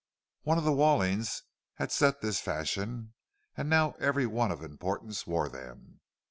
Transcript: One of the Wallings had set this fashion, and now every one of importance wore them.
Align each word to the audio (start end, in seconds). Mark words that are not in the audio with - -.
One 0.41 0.57
of 0.57 0.63
the 0.63 0.73
Wallings 0.73 1.43
had 1.75 1.91
set 1.91 2.21
this 2.21 2.39
fashion, 2.41 3.13
and 3.55 3.69
now 3.69 3.91
every 3.99 4.25
one 4.25 4.49
of 4.49 4.63
importance 4.63 5.27
wore 5.27 5.47
them. 5.47 5.99